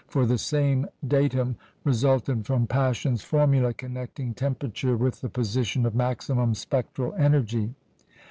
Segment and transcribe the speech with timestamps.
[0.07, 6.55] for the same datum resulted from Paschen's formula connecting temperature with the position of maximum
[6.55, 7.75] spectral energy.